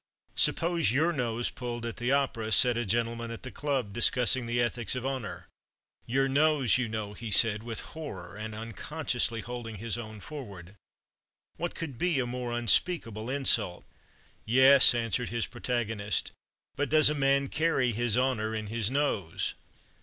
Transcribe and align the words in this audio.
"Suppose 0.35 0.91
your 0.91 1.13
nose 1.13 1.51
pulled 1.51 1.85
at 1.85 1.97
the 1.97 2.11
opera," 2.11 2.51
said 2.51 2.75
a 2.75 2.87
gentleman 2.87 3.29
at 3.29 3.43
the 3.43 3.51
club, 3.51 3.93
discussing 3.93 4.47
the 4.47 4.59
ethics 4.59 4.95
of 4.95 5.05
honor 5.05 5.47
"your 6.07 6.27
nose, 6.27 6.79
you 6.79 6.87
know," 6.89 7.13
he 7.13 7.29
said, 7.29 7.61
with 7.61 7.81
horror, 7.81 8.35
and 8.35 8.55
unconsciously 8.55 9.41
holding 9.41 9.75
his 9.75 9.99
own 9.99 10.19
forward 10.19 10.73
"what 11.57 11.75
could 11.75 11.99
be 11.99 12.19
a 12.19 12.25
more 12.25 12.51
unspeakable 12.51 13.29
insult?" 13.29 13.85
"Yes," 14.43 14.95
answered 14.95 15.29
his 15.29 15.45
protagonist; 15.45 16.31
"but 16.75 16.89
does 16.89 17.11
a 17.11 17.13
man 17.13 17.47
carry 17.47 17.91
his 17.91 18.17
honor 18.17 18.55
in 18.55 18.65
his 18.73 18.89
nose?" 18.89 19.53